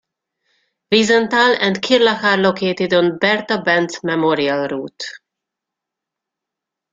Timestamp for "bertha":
3.19-3.61